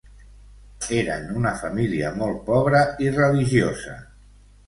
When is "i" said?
3.09-3.13